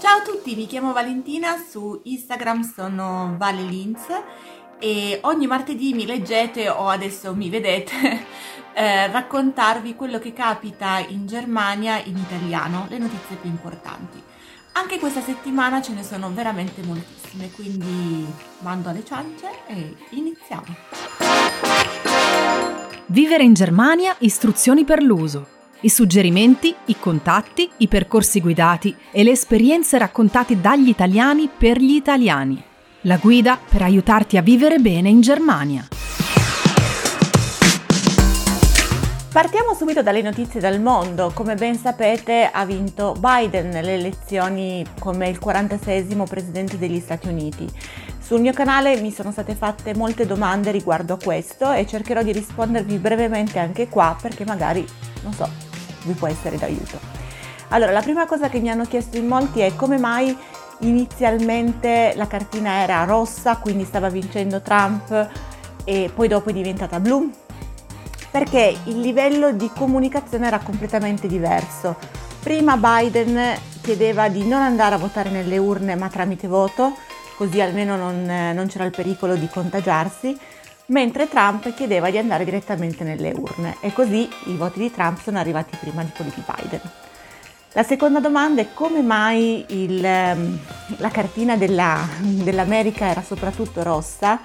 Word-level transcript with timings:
Ciao 0.00 0.20
a 0.20 0.22
tutti, 0.22 0.56
mi 0.56 0.66
chiamo 0.66 0.94
Valentina, 0.94 1.62
su 1.62 2.00
Instagram 2.04 2.62
sono 2.62 3.34
Vale 3.36 3.60
Linz 3.60 4.00
e 4.78 5.18
ogni 5.24 5.46
martedì 5.46 5.92
mi 5.92 6.06
leggete 6.06 6.70
o 6.70 6.88
adesso 6.88 7.34
mi 7.34 7.50
vedete 7.50 7.92
eh, 8.72 9.12
raccontarvi 9.12 9.94
quello 9.96 10.18
che 10.18 10.32
capita 10.32 11.04
in 11.06 11.26
Germania 11.26 12.02
in 12.02 12.16
italiano, 12.16 12.86
le 12.88 12.96
notizie 12.96 13.36
più 13.36 13.50
importanti. 13.50 14.22
Anche 14.72 14.98
questa 14.98 15.20
settimana 15.20 15.82
ce 15.82 15.92
ne 15.92 16.02
sono 16.02 16.32
veramente 16.32 16.80
moltissime, 16.82 17.50
quindi 17.50 18.26
mando 18.60 18.88
alle 18.88 19.04
ciance 19.04 19.50
e 19.66 19.96
iniziamo. 20.12 20.76
Vivere 23.04 23.42
in 23.42 23.52
Germania, 23.52 24.16
istruzioni 24.20 24.84
per 24.84 25.02
l'uso. 25.02 25.59
I 25.82 25.88
suggerimenti, 25.88 26.74
i 26.86 26.98
contatti, 26.98 27.70
i 27.78 27.88
percorsi 27.88 28.42
guidati 28.42 28.94
e 29.10 29.22
le 29.22 29.30
esperienze 29.30 29.96
raccontate 29.96 30.60
dagli 30.60 30.88
italiani 30.88 31.48
per 31.48 31.78
gli 31.78 31.94
italiani. 31.94 32.62
La 33.02 33.16
guida 33.16 33.58
per 33.66 33.80
aiutarti 33.80 34.36
a 34.36 34.42
vivere 34.42 34.78
bene 34.78 35.08
in 35.08 35.22
Germania. 35.22 35.88
Partiamo 39.32 39.72
subito 39.72 40.02
dalle 40.02 40.20
notizie 40.20 40.60
dal 40.60 40.82
mondo. 40.82 41.30
Come 41.32 41.54
ben 41.54 41.78
sapete 41.78 42.50
ha 42.52 42.66
vinto 42.66 43.14
Biden 43.18 43.70
nelle 43.70 43.94
elezioni 43.94 44.84
come 44.98 45.30
il 45.30 45.38
46 45.38 46.14
presidente 46.28 46.76
degli 46.76 47.00
Stati 47.00 47.28
Uniti. 47.28 47.66
Sul 48.18 48.42
mio 48.42 48.52
canale 48.52 49.00
mi 49.00 49.10
sono 49.10 49.32
state 49.32 49.54
fatte 49.54 49.94
molte 49.94 50.26
domande 50.26 50.72
riguardo 50.72 51.14
a 51.14 51.18
questo 51.18 51.72
e 51.72 51.86
cercherò 51.86 52.22
di 52.22 52.32
rispondervi 52.32 52.98
brevemente 52.98 53.58
anche 53.58 53.88
qua 53.88 54.14
perché 54.20 54.44
magari, 54.44 54.86
non 55.22 55.32
so, 55.32 55.69
vi 56.04 56.12
può 56.12 56.28
essere 56.28 56.56
d'aiuto. 56.56 56.98
Allora, 57.68 57.92
la 57.92 58.00
prima 58.02 58.26
cosa 58.26 58.48
che 58.48 58.58
mi 58.58 58.68
hanno 58.68 58.84
chiesto 58.84 59.16
in 59.16 59.26
molti 59.26 59.60
è 59.60 59.76
come 59.76 59.98
mai 59.98 60.36
inizialmente 60.80 62.12
la 62.16 62.26
cartina 62.26 62.80
era 62.82 63.04
rossa, 63.04 63.56
quindi 63.56 63.84
stava 63.84 64.08
vincendo 64.08 64.60
Trump 64.60 65.28
e 65.84 66.10
poi 66.14 66.28
dopo 66.28 66.50
è 66.50 66.52
diventata 66.52 66.98
blu? 66.98 67.30
Perché 68.30 68.76
il 68.84 69.00
livello 69.00 69.52
di 69.52 69.70
comunicazione 69.74 70.46
era 70.46 70.58
completamente 70.58 71.26
diverso. 71.26 71.96
Prima 72.40 72.76
Biden 72.76 73.38
chiedeva 73.82 74.28
di 74.28 74.46
non 74.46 74.62
andare 74.62 74.94
a 74.94 74.98
votare 74.98 75.30
nelle 75.30 75.58
urne 75.58 75.94
ma 75.94 76.08
tramite 76.08 76.48
voto, 76.48 76.94
così 77.36 77.60
almeno 77.60 77.96
non, 77.96 78.24
non 78.24 78.66
c'era 78.66 78.84
il 78.84 78.90
pericolo 78.90 79.34
di 79.34 79.48
contagiarsi 79.48 80.38
mentre 80.90 81.28
Trump 81.28 81.72
chiedeva 81.74 82.10
di 82.10 82.18
andare 82.18 82.44
direttamente 82.44 83.04
nelle 83.04 83.32
urne 83.34 83.76
e 83.80 83.92
così 83.92 84.28
i 84.46 84.56
voti 84.56 84.80
di 84.80 84.90
Trump 84.90 85.20
sono 85.20 85.38
arrivati 85.38 85.76
prima 85.76 86.02
di 86.02 86.10
quelli 86.14 86.32
di 86.34 86.42
Biden. 86.44 86.80
La 87.72 87.84
seconda 87.84 88.18
domanda 88.18 88.60
è 88.60 88.68
come 88.74 89.00
mai 89.00 89.64
il, 89.68 90.04
ehm, 90.04 90.58
la 90.96 91.08
cartina 91.08 91.56
della, 91.56 92.04
dell'America 92.18 93.06
era 93.06 93.22
soprattutto 93.22 93.84
rossa 93.84 94.40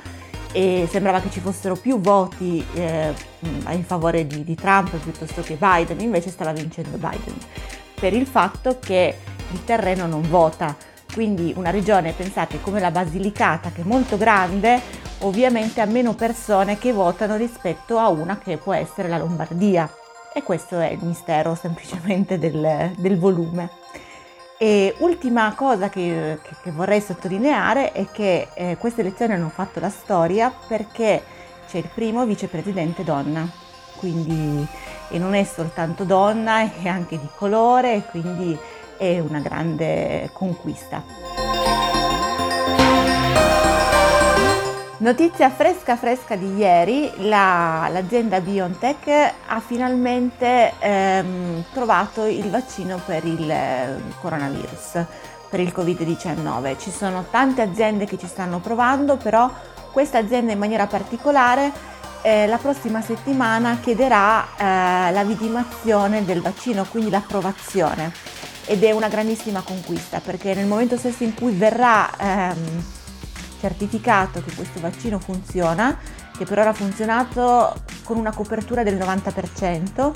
e 0.51 0.87
sembrava 0.89 1.19
che 1.19 1.31
ci 1.31 1.39
fossero 1.39 1.75
più 1.75 1.99
voti 1.99 2.63
eh, 2.75 3.13
in 3.71 3.83
favore 3.83 4.27
di, 4.27 4.43
di 4.43 4.55
Trump 4.55 4.95
piuttosto 4.97 5.41
che 5.41 5.57
Biden, 5.59 5.99
invece 5.99 6.29
stava 6.29 6.53
vincendo 6.53 6.97
Biden, 6.97 7.35
per 7.99 8.13
il 8.13 8.27
fatto 8.27 8.77
che 8.79 9.17
il 9.51 9.63
terreno 9.63 10.05
non 10.05 10.21
vota. 10.29 10.75
Quindi 11.11 11.53
una 11.55 11.71
regione, 11.71 12.11
pensate, 12.11 12.61
come 12.61 12.79
la 12.79 12.91
Basilicata, 12.91 13.71
che 13.71 13.81
è 13.81 13.85
molto 13.85 14.17
grande, 14.17 14.81
ovviamente 15.19 15.81
ha 15.81 15.85
meno 15.85 16.13
persone 16.13 16.77
che 16.77 16.91
votano 16.91 17.35
rispetto 17.35 17.97
a 17.97 18.09
una 18.09 18.37
che 18.37 18.57
può 18.57 18.73
essere 18.73 19.07
la 19.07 19.17
Lombardia. 19.17 19.89
E 20.33 20.43
questo 20.43 20.79
è 20.79 20.89
il 20.89 21.03
mistero 21.03 21.55
semplicemente 21.55 22.37
del, 22.37 22.91
del 22.97 23.17
volume. 23.17 23.69
E 24.57 24.95
ultima 24.99 25.53
cosa 25.55 25.89
che, 25.89 26.39
che, 26.41 26.55
che, 26.63 26.71
vorrei 26.71 27.01
sottolineare 27.01 27.91
è 27.91 28.07
che 28.11 28.47
eh, 28.53 28.77
queste 28.77 29.01
elezioni 29.01 29.33
hanno 29.33 29.49
fatto 29.49 29.79
la 29.79 29.89
storia 29.89 30.53
perché 30.67 31.21
c'è 31.67 31.77
il 31.77 31.89
primo 31.93 32.25
vicepresidente 32.25 33.03
donna, 33.03 33.49
quindi 33.97 34.65
e 35.09 35.19
non 35.19 35.33
è 35.33 35.43
soltanto 35.43 36.03
donna, 36.03 36.61
è 36.61 36.87
anche 36.87 37.19
di 37.19 37.27
colore, 37.35 38.03
quindi 38.09 38.57
è 38.97 39.19
una 39.19 39.39
grande 39.39 40.29
conquista. 40.33 41.34
Notizia 44.97 45.49
fresca 45.49 45.97
fresca 45.97 46.37
di 46.37 46.55
ieri, 46.55 47.11
la, 47.27 47.89
l'azienda 47.91 48.39
BioNTech 48.39 49.33
ha 49.45 49.59
finalmente 49.59 50.71
ehm, 50.79 51.65
trovato 51.73 52.23
il 52.23 52.49
vaccino 52.49 53.01
per 53.05 53.25
il 53.25 53.51
eh, 53.51 54.01
coronavirus, 54.21 55.05
per 55.49 55.59
il 55.59 55.73
Covid-19. 55.75 56.79
Ci 56.79 56.91
sono 56.91 57.25
tante 57.29 57.61
aziende 57.61 58.05
che 58.05 58.17
ci 58.17 58.25
stanno 58.25 58.59
provando, 58.59 59.17
però 59.17 59.51
questa 59.91 60.19
azienda 60.19 60.53
in 60.53 60.59
maniera 60.59 60.87
particolare 60.87 61.73
eh, 62.21 62.47
la 62.47 62.57
prossima 62.57 63.01
settimana 63.01 63.79
chiederà 63.81 64.45
eh, 64.55 65.11
la 65.11 65.23
vidimazione 65.25 66.23
del 66.23 66.39
vaccino, 66.39 66.85
quindi 66.89 67.09
l'approvazione. 67.09 68.13
Ed 68.63 68.81
è 68.81 68.91
una 68.91 69.09
grandissima 69.09 69.59
conquista 69.59 70.21
perché 70.21 70.53
nel 70.53 70.67
momento 70.67 70.95
stesso 70.95 71.25
in 71.25 71.33
cui 71.33 71.51
verrà... 71.51 72.09
Ehm, 72.17 73.03
certificato 73.59 74.41
che 74.41 74.53
questo 74.53 74.79
vaccino 74.79 75.19
funziona, 75.19 75.97
che 76.37 76.45
per 76.45 76.59
ora 76.59 76.69
ha 76.69 76.73
funzionato 76.73 77.73
con 78.03 78.17
una 78.17 78.33
copertura 78.33 78.83
del 78.83 78.97
90%, 78.97 80.13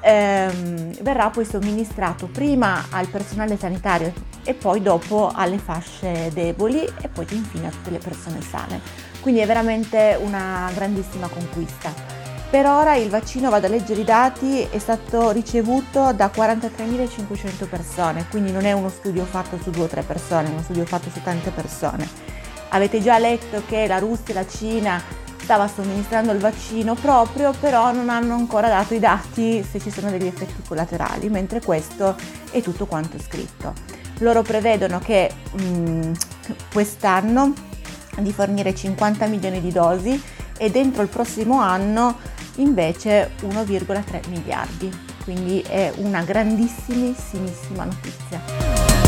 ehm, 0.00 1.02
verrà 1.02 1.30
poi 1.30 1.44
somministrato 1.44 2.26
prima 2.26 2.86
al 2.90 3.08
personale 3.08 3.56
sanitario 3.58 4.12
e 4.44 4.54
poi 4.54 4.80
dopo 4.80 5.30
alle 5.34 5.58
fasce 5.58 6.30
deboli 6.32 6.84
e 7.00 7.08
poi 7.08 7.26
infine 7.30 7.66
a 7.66 7.70
tutte 7.70 7.90
le 7.90 7.98
persone 7.98 8.40
sane. 8.40 8.80
Quindi 9.20 9.40
è 9.40 9.46
veramente 9.46 10.16
una 10.22 10.70
grandissima 10.72 11.26
conquista. 11.26 12.16
Per 12.48 12.64
ora 12.64 12.94
il 12.94 13.10
vaccino, 13.10 13.50
vado 13.50 13.66
a 13.66 13.68
leggere 13.68 14.02
i 14.02 14.04
dati, 14.04 14.60
è 14.70 14.78
stato 14.78 15.30
ricevuto 15.32 16.12
da 16.12 16.30
43.500 16.32 17.68
persone, 17.68 18.26
quindi 18.30 18.52
non 18.52 18.64
è 18.64 18.70
uno 18.70 18.88
studio 18.88 19.24
fatto 19.24 19.58
su 19.60 19.70
due 19.70 19.84
o 19.84 19.88
tre 19.88 20.02
persone, 20.02 20.46
è 20.46 20.50
uno 20.52 20.62
studio 20.62 20.86
fatto 20.86 21.10
su 21.10 21.20
tante 21.22 21.50
persone. 21.50 22.25
Avete 22.76 23.00
già 23.00 23.18
letto 23.18 23.62
che 23.66 23.86
la 23.86 23.98
Russia 23.98 24.26
e 24.26 24.32
la 24.34 24.46
Cina 24.46 25.02
stava 25.40 25.66
somministrando 25.66 26.30
il 26.32 26.38
vaccino 26.38 26.94
proprio, 26.94 27.54
però 27.58 27.90
non 27.90 28.10
hanno 28.10 28.34
ancora 28.34 28.68
dato 28.68 28.92
i 28.92 28.98
dati 28.98 29.64
se 29.66 29.80
ci 29.80 29.90
sono 29.90 30.10
degli 30.10 30.26
effetti 30.26 30.60
collaterali, 30.68 31.30
mentre 31.30 31.62
questo 31.62 32.14
è 32.50 32.60
tutto 32.60 32.84
quanto 32.84 33.18
scritto. 33.18 33.72
Loro 34.18 34.42
prevedono 34.42 34.98
che 34.98 35.30
mh, 35.52 35.62
mm, 35.62 36.12
quest'anno 36.70 37.54
di 38.18 38.30
fornire 38.30 38.74
50 38.74 39.24
milioni 39.24 39.62
di 39.62 39.72
dosi 39.72 40.22
e 40.58 40.70
dentro 40.70 41.00
il 41.00 41.08
prossimo 41.08 41.58
anno 41.58 42.18
invece 42.56 43.30
1,3 43.40 44.28
miliardi. 44.28 44.92
Quindi 45.24 45.62
è 45.62 45.94
una 45.96 46.20
grandissimissima 46.20 47.84
notizia. 47.84 49.06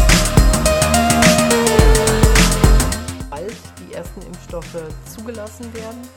Impfstoffe 4.48 4.82
zugelassen 5.14 5.72
werden. 5.74 6.08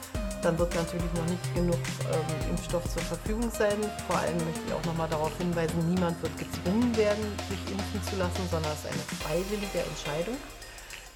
Dann 0.41 0.57
wird 0.57 0.73
natürlich 0.73 1.13
noch 1.13 1.25
nicht 1.25 1.53
genug 1.53 1.75
ähm, 1.75 2.49
Impfstoff 2.49 2.83
zur 2.89 3.01
Verfügung 3.01 3.51
sein. 3.51 3.77
Vor 4.07 4.17
allem 4.17 4.37
möchte 4.37 4.61
ich 4.65 4.73
auch 4.73 4.85
noch 4.85 4.95
mal 4.95 5.07
darauf 5.07 5.37
hinweisen, 5.37 5.87
niemand 5.87 6.21
wird 6.23 6.35
gezwungen 6.37 6.95
werden, 6.95 7.23
sich 7.49 7.71
impfen 7.71 8.01
zu 8.09 8.15
lassen, 8.15 8.41
sondern 8.49 8.71
es 8.71 8.79
ist 8.79 8.87
eine 8.87 9.19
freiwillige 9.21 9.79
Entscheidung. 9.79 10.37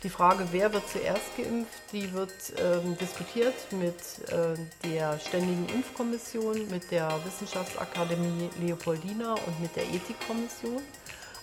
Die 0.04 0.10
Frage, 0.10 0.46
wer 0.52 0.72
wird 0.74 0.88
zuerst 0.90 1.36
geimpft, 1.38 1.74
die 1.92 2.14
wird 2.14 2.34
ähm, 2.60 2.96
diskutiert 3.00 3.56
mit 3.72 3.96
äh, 4.30 4.56
der 4.84 5.18
Ständigen 5.18 5.68
Impfkommission, 5.74 6.68
mit 6.70 6.92
der 6.92 7.10
Wissenschaftsakademie 7.26 8.50
Leopoldina 8.62 9.34
und 9.34 9.62
mit 9.62 9.76
der 9.76 9.86
Ethikkommission. 9.86 10.84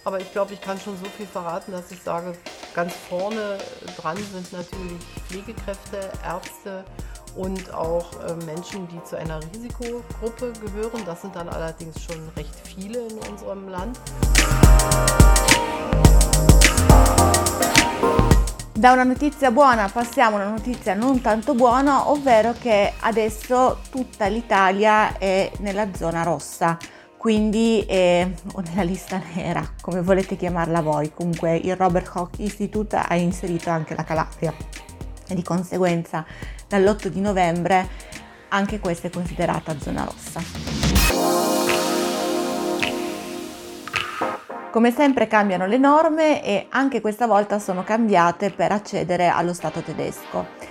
Aber 0.05 0.19
ich 0.19 0.33
glaube, 0.33 0.53
ich 0.53 0.61
kann 0.61 0.79
schon 0.81 0.97
so 0.97 1.05
viel 1.17 1.27
verraten, 1.27 1.71
dass 1.71 1.93
ich 1.93 2.03
sage, 2.03 2.35
ganz 2.75 2.93
vorne 3.09 3.59
dran 3.97 4.17
sind 4.17 4.53
natürlich 4.53 5.01
Pflegekräfte, 5.29 6.11
Ärzte 6.25 6.85
und 7.37 7.73
auch 7.73 8.11
äh, 8.25 8.35
Menschen, 8.45 8.89
die 8.89 9.03
zu 9.05 9.17
einer 9.17 9.39
Risikogruppe 9.55 10.53
gehören. 10.61 11.05
Das 11.07 11.23
sind 11.23 11.37
dann 11.37 11.49
allerdings 11.49 12.03
schon 12.03 12.17
recht 12.37 12.53
viele 12.65 13.07
in 13.07 13.19
unserem 13.31 13.69
Land. 13.69 13.99
Da 18.75 18.95
una 18.95 19.05
notizia 19.05 19.53
buona 19.53 19.89
passiamo 19.89 20.39
a 20.39 20.41
una 20.41 20.51
notizia 20.51 20.95
non 20.95 21.21
tanto 21.21 21.55
buona, 21.55 22.11
ovvero 22.11 22.53
che 22.61 22.95
adesso 23.03 23.79
tutta 23.93 24.27
l'Italia 24.27 25.17
è 25.19 25.53
nella 25.61 25.87
zona 25.95 26.25
rossa 26.25 26.77
quindi 27.23 27.87
eh, 27.87 28.35
o 28.55 28.61
nella 28.63 28.83
lista 28.83 29.23
nera, 29.37 29.65
come 29.81 30.03
volete 30.03 30.35
chiamarla 30.35 30.81
voi. 30.81 31.13
Comunque 31.15 31.55
il 31.55 31.77
Robert 31.77 32.09
Koch 32.09 32.39
Institute 32.39 32.97
ha 32.97 33.15
inserito 33.15 33.71
anche 33.71 33.95
la 33.95 34.03
Calabria 34.03 34.53
e 35.29 35.35
di 35.37 35.43
conseguenza 35.45 36.27
dall'8 36.67 37.07
di 37.07 37.21
novembre 37.21 37.89
anche 38.49 38.81
questa 38.81 39.07
è 39.07 39.11
considerata 39.11 39.79
zona 39.79 40.03
rossa. 40.03 40.41
Come 44.73 44.91
sempre 44.91 45.29
cambiano 45.29 45.67
le 45.67 45.79
norme 45.79 46.45
e 46.45 46.67
anche 46.71 47.01
questa 47.01 47.29
volta 47.29 47.61
sono 47.61 47.85
cambiate 47.85 48.51
per 48.51 48.73
accedere 48.73 49.29
allo 49.29 49.53
Stato 49.53 49.81
tedesco. 49.81 50.62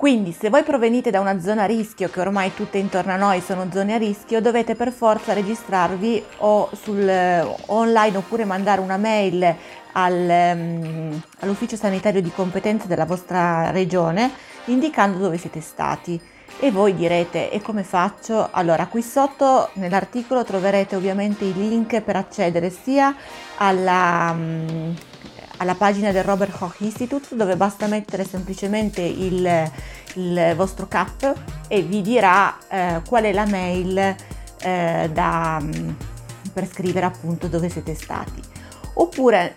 Quindi 0.00 0.32
se 0.32 0.48
voi 0.48 0.62
provenite 0.62 1.10
da 1.10 1.20
una 1.20 1.38
zona 1.40 1.64
a 1.64 1.66
rischio, 1.66 2.08
che 2.08 2.20
ormai 2.20 2.54
tutte 2.54 2.78
intorno 2.78 3.12
a 3.12 3.16
noi 3.16 3.42
sono 3.42 3.68
zone 3.70 3.92
a 3.92 3.98
rischio, 3.98 4.40
dovete 4.40 4.74
per 4.74 4.92
forza 4.92 5.34
registrarvi 5.34 6.24
o 6.38 6.70
sul, 6.72 7.06
online 7.66 8.16
oppure 8.16 8.46
mandare 8.46 8.80
una 8.80 8.96
mail 8.96 9.54
al, 9.92 10.54
um, 10.56 11.22
all'ufficio 11.40 11.76
sanitario 11.76 12.22
di 12.22 12.32
competenza 12.32 12.86
della 12.86 13.04
vostra 13.04 13.70
regione 13.72 14.30
indicando 14.64 15.18
dove 15.18 15.36
siete 15.36 15.60
stati. 15.60 16.18
E 16.58 16.70
voi 16.70 16.94
direte, 16.94 17.50
e 17.50 17.60
come 17.60 17.82
faccio? 17.82 18.48
Allora, 18.52 18.86
qui 18.86 19.02
sotto 19.02 19.68
nell'articolo 19.74 20.44
troverete 20.44 20.96
ovviamente 20.96 21.44
i 21.44 21.52
link 21.52 22.00
per 22.00 22.16
accedere 22.16 22.70
sia 22.70 23.14
alla, 23.58 24.30
um, 24.34 24.96
alla 25.60 25.74
pagina 25.74 26.10
del 26.10 26.24
Robert 26.24 26.56
Koch 26.56 26.80
Institute 26.80 27.36
dove 27.36 27.54
basta 27.54 27.86
mettere 27.86 28.24
semplicemente 28.24 29.02
il, 29.02 29.70
il 30.14 30.52
vostro 30.56 30.88
CAP 30.88 31.34
e 31.68 31.82
vi 31.82 32.00
dirà 32.00 32.56
eh, 32.68 33.02
qual 33.06 33.24
è 33.24 33.32
la 33.32 33.46
mail 33.46 34.16
eh, 34.62 35.10
da, 35.12 35.58
um, 35.60 35.96
per 36.52 36.66
scrivere 36.66 37.04
appunto 37.04 37.46
dove 37.46 37.68
siete 37.68 37.94
stati. 37.94 38.40
Oppure 38.94 39.52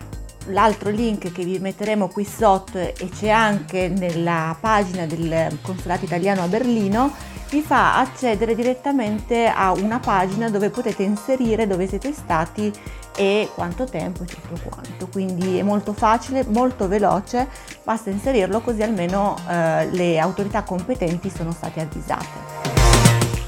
l'altro 0.48 0.90
link 0.90 1.32
che 1.32 1.42
vi 1.42 1.58
metteremo 1.58 2.08
qui 2.08 2.24
sotto 2.24 2.78
e 2.78 3.08
c'è 3.10 3.30
anche 3.30 3.88
nella 3.88 4.54
pagina 4.60 5.06
del 5.06 5.58
consolato 5.62 6.04
italiano 6.04 6.42
a 6.42 6.48
Berlino 6.48 7.32
vi 7.48 7.62
fa 7.62 7.98
accedere 7.98 8.54
direttamente 8.54 9.46
a 9.46 9.72
una 9.72 10.00
pagina 10.00 10.50
dove 10.50 10.70
potete 10.70 11.02
inserire 11.02 11.66
dove 11.66 11.86
siete 11.86 12.12
stati 12.12 12.72
e 13.16 13.50
quanto 13.54 13.84
tempo 13.84 14.22
e 14.22 14.26
tutto 14.26 14.60
quanto 14.68 15.08
quindi 15.08 15.58
è 15.58 15.62
molto 15.62 15.92
facile 15.92 16.44
molto 16.48 16.88
veloce 16.88 17.48
basta 17.82 18.10
inserirlo 18.10 18.60
così 18.60 18.82
almeno 18.82 19.36
eh, 19.48 19.88
le 19.90 20.18
autorità 20.18 20.62
competenti 20.62 21.30
sono 21.30 21.52
state 21.52 21.80
avvisate 21.80 22.74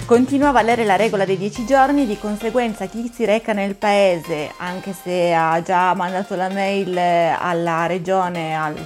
Continua 0.07 0.51
a 0.51 0.53
valere 0.53 0.85
la 0.85 0.95
regola 0.95 1.25
dei 1.25 1.37
10 1.37 1.67
giorni, 1.67 2.07
di 2.07 2.17
conseguenza 2.17 2.87
chi 2.87 3.11
si 3.13 3.25
reca 3.25 3.53
nel 3.53 3.75
paese, 3.75 4.53
anche 4.59 4.93
se 4.93 5.35
ha 5.35 5.61
già 5.63 5.93
mandato 5.95 6.37
la 6.37 6.49
mail 6.49 6.97
alla 6.97 7.87
regione 7.87 8.57
al, 8.57 8.77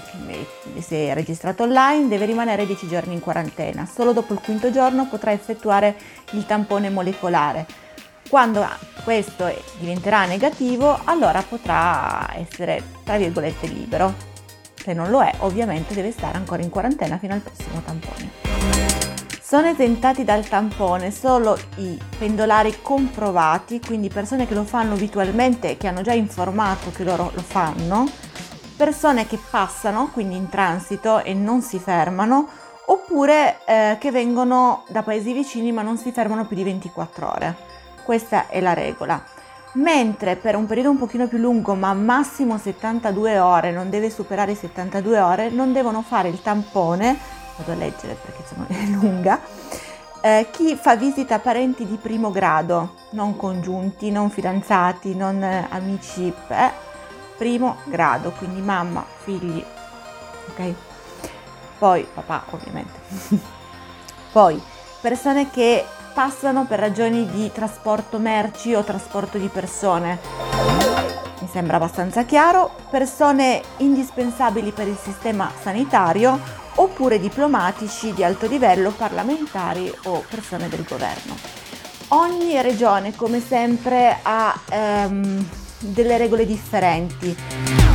e 0.75 0.81
si 0.81 0.95
è 0.95 1.13
registrato 1.13 1.65
online, 1.65 2.09
deve 2.09 2.25
rimanere 2.25 2.65
10 2.65 2.89
giorni 2.89 3.13
in 3.13 3.21
quarantena. 3.21 3.85
Solo 3.85 4.15
dopo 4.15 4.33
il 4.33 4.41
quinto 4.43 4.71
giorno 4.71 5.09
potrà 5.09 5.33
effettuare 5.33 5.95
il 6.31 6.47
tampone 6.47 6.89
molecolare. 6.89 7.67
Quando 8.27 8.67
questo 9.03 9.53
diventerà 9.79 10.25
negativo, 10.27 10.99
allora 11.05 11.43
potrà 11.43 12.31
essere, 12.37 12.83
tra 13.05 13.17
virgolette, 13.17 13.67
libero. 13.67 14.15
Se 14.75 14.93
non 14.93 15.11
lo 15.11 15.23
è, 15.23 15.33
ovviamente 15.39 15.95
deve 15.95 16.11
stare 16.11 16.39
ancora 16.39 16.63
in 16.63 16.71
quarantena 16.71 17.19
fino 17.19 17.35
al 17.35 17.41
prossimo 17.41 17.83
tampone. 17.85 18.31
Sono 19.43 19.67
esentati 19.67 20.23
dal 20.23 20.47
tampone 20.47 21.11
solo 21.11 21.59
i 21.77 21.99
pendolari 22.19 22.81
comprovati, 22.83 23.81
quindi 23.81 24.09
persone 24.09 24.47
che 24.47 24.55
lo 24.55 24.65
fanno 24.65 24.95
abitualmente 24.95 25.71
e 25.71 25.77
che 25.77 25.89
hanno 25.89 26.03
già 26.03 26.13
informato 26.13 26.91
che 26.93 27.03
loro 27.03 27.33
lo 27.35 27.43
fanno, 27.43 28.09
persone 28.77 29.27
che 29.27 29.39
passano, 29.51 30.11
quindi 30.13 30.37
in 30.37 30.49
transito 30.49 31.23
e 31.25 31.35
non 31.35 31.63
si 31.63 31.79
fermano, 31.79 32.49
oppure 32.87 33.59
eh, 33.67 33.97
che 33.99 34.11
vengono 34.11 34.85
da 34.89 35.03
paesi 35.03 35.33
vicini 35.33 35.73
ma 35.73 35.83
non 35.83 35.99
si 35.99 36.13
fermano 36.13 36.47
più 36.47 36.57
di 36.57 36.63
24 36.63 37.29
ore. 37.29 37.70
Questa 38.11 38.49
è 38.49 38.61
la 38.61 38.75
regola. 38.75 39.23
Mentre 39.75 40.35
per 40.35 40.57
un 40.57 40.67
periodo 40.67 40.91
un 40.91 40.99
pochino 40.99 41.29
più 41.29 41.39
lungo, 41.39 41.77
ma 41.77 41.93
massimo 41.93 42.59
72 42.59 43.39
ore, 43.39 43.71
non 43.71 43.89
deve 43.89 44.11
superare 44.11 44.51
i 44.51 44.57
72 44.57 45.21
ore, 45.21 45.49
non 45.49 45.73
devono 45.73 46.03
fare 46.03 46.29
il 46.29 46.43
tampone 46.43 47.17
vado 47.57 47.71
a 47.71 47.75
leggere 47.77 48.15
perché 48.21 48.43
sono, 48.49 48.67
è 48.67 48.85
lunga, 48.87 49.41
eh, 50.23 50.49
chi 50.51 50.75
fa 50.75 50.97
visita 50.97 51.37
a 51.37 51.39
parenti 51.39 51.87
di 51.87 51.99
primo 52.03 52.33
grado, 52.33 52.95
non 53.11 53.37
congiunti, 53.37 54.11
non 54.11 54.29
fidanzati, 54.29 55.15
non 55.15 55.41
eh, 55.41 55.69
amici, 55.71 56.35
eh, 56.49 56.71
primo 57.37 57.77
grado, 57.85 58.33
quindi 58.33 58.61
mamma, 58.61 59.07
figli, 59.23 59.65
ok? 60.49 60.75
Poi 61.79 62.05
papà 62.13 62.43
ovviamente. 62.51 62.99
Poi 64.33 64.61
persone 65.01 65.49
che 65.49 65.85
passano 66.21 66.67
per 66.67 66.79
ragioni 66.79 67.25
di 67.31 67.51
trasporto 67.51 68.19
merci 68.19 68.75
o 68.75 68.85
trasporto 68.85 69.39
di 69.39 69.49
persone. 69.49 70.19
Mi 71.41 71.49
sembra 71.51 71.77
abbastanza 71.77 72.25
chiaro. 72.25 72.73
Persone 72.91 73.63
indispensabili 73.79 74.71
per 74.71 74.87
il 74.87 74.99
sistema 75.03 75.51
sanitario 75.63 76.39
oppure 76.75 77.19
diplomatici 77.19 78.13
di 78.13 78.23
alto 78.23 78.47
livello, 78.47 78.91
parlamentari 78.91 79.91
o 80.05 80.23
persone 80.29 80.69
del 80.69 80.85
governo. 80.87 81.35
Ogni 82.09 82.61
regione, 82.61 83.17
come 83.17 83.41
sempre, 83.41 84.19
ha 84.21 84.61
ehm, 84.69 85.49
delle 85.79 86.19
regole 86.19 86.45
differenti. 86.45 87.90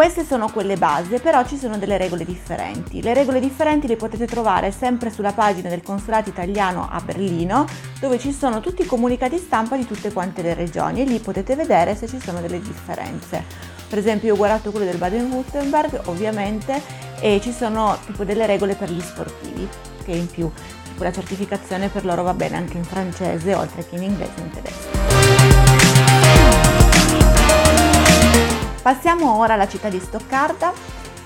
Queste 0.00 0.24
sono 0.24 0.50
quelle 0.50 0.78
base, 0.78 1.20
però 1.20 1.44
ci 1.44 1.58
sono 1.58 1.76
delle 1.76 1.98
regole 1.98 2.24
differenti. 2.24 3.02
Le 3.02 3.12
regole 3.12 3.38
differenti 3.38 3.86
le 3.86 3.96
potete 3.96 4.24
trovare 4.24 4.70
sempre 4.70 5.10
sulla 5.10 5.34
pagina 5.34 5.68
del 5.68 5.82
Consolato 5.82 6.30
italiano 6.30 6.88
a 6.90 7.02
Berlino, 7.02 7.66
dove 8.00 8.18
ci 8.18 8.32
sono 8.32 8.60
tutti 8.60 8.80
i 8.80 8.86
comunicati 8.86 9.36
stampa 9.36 9.76
di 9.76 9.86
tutte 9.86 10.10
quante 10.10 10.40
le 10.40 10.54
regioni 10.54 11.02
e 11.02 11.04
lì 11.04 11.18
potete 11.18 11.54
vedere 11.54 11.94
se 11.94 12.08
ci 12.08 12.18
sono 12.18 12.40
delle 12.40 12.62
differenze. 12.62 13.44
Per 13.90 13.98
esempio 13.98 14.28
io 14.28 14.32
ho 14.32 14.38
guardato 14.38 14.70
quello 14.70 14.86
del 14.86 14.96
Baden-Württemberg, 14.96 16.06
ovviamente, 16.06 16.80
e 17.20 17.38
ci 17.42 17.52
sono 17.52 17.98
tipo 18.06 18.24
delle 18.24 18.46
regole 18.46 18.76
per 18.76 18.90
gli 18.90 19.02
sportivi, 19.02 19.68
che 20.02 20.12
in 20.12 20.28
più, 20.28 20.50
la 20.96 21.12
certificazione 21.12 21.90
per 21.90 22.06
loro 22.06 22.22
va 22.22 22.32
bene 22.32 22.56
anche 22.56 22.78
in 22.78 22.84
francese, 22.84 23.54
oltre 23.54 23.86
che 23.86 23.96
in 23.96 24.04
inglese 24.04 24.32
e 24.34 24.40
in 24.40 24.50
tedesco. 24.50 24.89
Passiamo 28.90 29.36
ora 29.36 29.54
alla 29.54 29.68
città 29.68 29.88
di 29.88 30.00
Stoccarda. 30.00 30.72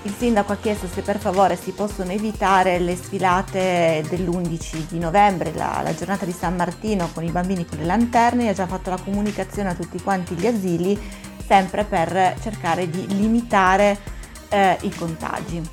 Il 0.03 0.13
sindaco 0.15 0.51
ha 0.51 0.55
chiesto 0.55 0.85
se 0.85 1.01
per 1.01 1.17
favore 1.17 1.55
si 1.55 1.71
possono 1.71 2.11
evitare 2.11 2.77
le 2.77 2.95
sfilate 2.95 4.05
dell'11 4.07 4.85
di 4.87 4.99
novembre, 4.99 5.51
la, 5.51 5.81
la, 5.83 5.95
giornata 5.95 6.25
di 6.25 6.31
San 6.31 6.55
Martino 6.55 7.09
con 7.11 7.23
i 7.23 7.31
bambini 7.31 7.65
con 7.65 7.79
le 7.79 7.85
lanterne, 7.85 8.45
e 8.45 8.49
ha 8.49 8.53
già 8.53 8.67
fatto 8.67 8.91
la 8.91 8.99
comunicazione 9.03 9.69
a 9.69 9.73
tutti 9.73 9.99
quanti 9.99 10.35
gli 10.35 10.45
asili 10.45 10.95
sempre 11.43 11.85
per 11.85 12.35
cercare 12.39 12.87
di 12.87 13.07
limitare 13.15 13.97
eh, 14.49 14.77
i 14.81 14.93
contagi. 14.93 15.67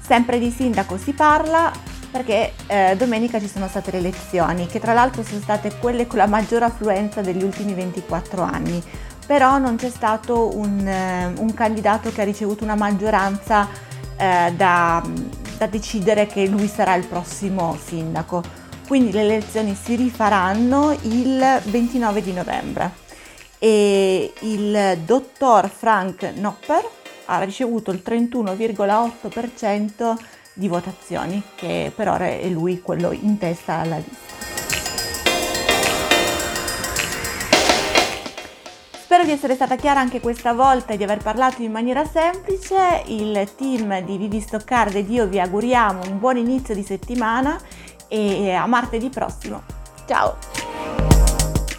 Sempre 0.00 0.38
di 0.38 0.50
sindaco 0.50 0.96
si 0.96 1.12
parla 1.12 1.70
perché 2.10 2.54
eh, 2.66 2.96
domenica 2.96 3.38
ci 3.38 3.46
sono 3.46 3.68
state 3.68 3.90
le 3.90 3.98
elezioni, 3.98 4.66
che 4.66 4.80
tra 4.80 4.94
l'altro 4.94 5.22
sono 5.22 5.40
state 5.42 5.76
quelle 5.78 6.06
con 6.06 6.16
la 6.16 6.26
maggiore 6.26 6.64
affluenza 6.64 7.20
degli 7.20 7.42
ultimi 7.42 7.74
24 7.74 8.42
anni, 8.42 8.82
però 9.30 9.58
non 9.58 9.76
c'è 9.76 9.90
stato 9.90 10.56
un, 10.56 10.84
eh, 10.84 11.32
un 11.36 11.54
candidato 11.54 12.10
che 12.10 12.20
ha 12.20 12.24
ricevuto 12.24 12.64
una 12.64 12.74
maggioranza 12.74 13.68
eh, 14.16 14.52
da, 14.56 15.00
da 15.56 15.66
decidere 15.66 16.26
che 16.26 16.48
lui 16.48 16.66
sarà 16.66 16.96
il 16.96 17.06
prossimo 17.06 17.78
sindaco. 17.80 18.42
Quindi 18.88 19.12
le 19.12 19.20
elezioni 19.20 19.78
si 19.80 19.94
rifaranno 19.94 20.98
il 21.02 21.60
29 21.62 22.22
di 22.22 22.32
novembre 22.32 22.90
e 23.60 24.32
il 24.40 24.98
dottor 25.04 25.70
Frank 25.70 26.32
Nopper 26.34 26.84
ha 27.26 27.40
ricevuto 27.44 27.92
il 27.92 28.02
31,8% 28.04 30.16
di 30.54 30.66
votazioni, 30.66 31.40
che 31.54 31.92
per 31.94 32.08
ora 32.08 32.26
è 32.26 32.48
lui 32.48 32.80
quello 32.80 33.12
in 33.12 33.38
testa 33.38 33.74
alla 33.74 33.98
lista. 33.98 34.49
Spero 39.20 39.34
di 39.34 39.38
essere 39.38 39.54
stata 39.54 39.76
chiara 39.76 40.00
anche 40.00 40.18
questa 40.18 40.54
volta 40.54 40.94
e 40.94 40.96
di 40.96 41.02
aver 41.02 41.18
parlato 41.18 41.60
in 41.60 41.70
maniera 41.70 42.06
semplice. 42.06 43.02
Il 43.08 43.50
team 43.54 44.02
di 44.02 44.16
Vivi 44.16 44.40
Stoccarda 44.40 44.96
ed 44.96 45.10
io 45.10 45.26
vi 45.26 45.38
auguriamo 45.38 46.04
un 46.08 46.18
buon 46.18 46.38
inizio 46.38 46.74
di 46.74 46.82
settimana 46.82 47.60
e 48.08 48.52
a 48.52 48.64
martedì 48.64 49.10
prossimo. 49.10 49.62
Ciao! 50.06 50.38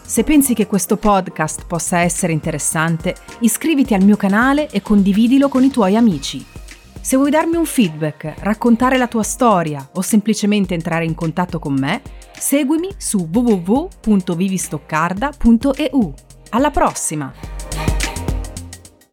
Se 0.04 0.24
pensi 0.24 0.54
che 0.54 0.68
questo 0.68 0.98
podcast 0.98 1.66
possa 1.66 2.02
essere 2.02 2.32
interessante, 2.32 3.16
iscriviti 3.40 3.96
al 3.96 4.04
mio 4.04 4.18
canale 4.18 4.70
e 4.70 4.84
condividilo 4.84 5.50
con 5.50 5.64
i 5.64 5.72
tuoi 5.72 5.96
amici. 5.96 6.46
Se 7.02 7.18
vuoi 7.18 7.32
darmi 7.32 7.56
un 7.56 7.66
feedback, 7.66 8.36
raccontare 8.42 9.00
la 9.00 9.08
tua 9.08 9.24
storia 9.24 9.90
o 9.94 10.02
semplicemente 10.02 10.76
entrare 10.76 11.06
in 11.06 11.16
contatto 11.16 11.58
con 11.58 11.74
me, 11.74 12.04
seguimi 12.38 12.90
su 12.98 13.28
www.vivistoccarda.eu. 13.32 16.14
Alla 16.54 16.70
prossima! 16.70 17.32